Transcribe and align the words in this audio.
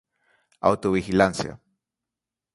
Autovigilancia 0.69 1.59